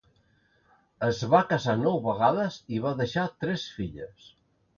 Es 1.07 1.19
va 1.33 1.41
casar 1.51 1.75
nou 1.81 1.99
vegades 2.07 2.57
i 2.79 2.83
va 2.87 2.95
deixar 3.03 3.27
tres 3.45 3.69
filles. 3.77 4.27